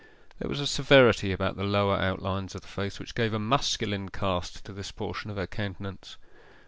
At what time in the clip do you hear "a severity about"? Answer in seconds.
0.59-1.57